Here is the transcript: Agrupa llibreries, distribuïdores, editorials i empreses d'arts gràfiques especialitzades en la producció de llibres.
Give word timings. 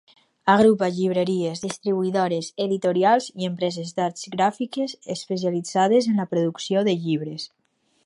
Agrupa 0.51 0.87
llibreries, 0.95 1.61
distribuïdores, 1.65 2.49
editorials 2.67 3.29
i 3.43 3.47
empreses 3.51 3.93
d'arts 4.01 4.33
gràfiques 4.37 4.99
especialitzades 5.19 6.13
en 6.15 6.23
la 6.25 6.31
producció 6.37 6.89
de 6.91 7.01
llibres. 7.07 7.51